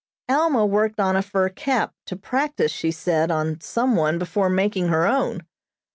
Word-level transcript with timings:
Alma 0.27 0.65
worked 0.65 0.99
on 0.99 1.15
a 1.15 1.21
fur 1.21 1.47
cap, 1.49 1.93
to 2.07 2.15
practise, 2.15 2.71
she 2.71 2.89
said, 2.89 3.29
on 3.29 3.61
some 3.61 3.95
one 3.95 4.17
before 4.17 4.49
making 4.49 4.87
her 4.87 5.05
own. 5.05 5.45